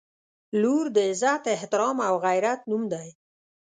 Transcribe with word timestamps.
•لور 0.61 0.85
د 0.95 0.97
عزت، 1.09 1.43
احترام 1.55 1.97
او 2.07 2.13
غیرت 2.25 2.61
نوم 2.69 2.83
دی. 2.93 3.09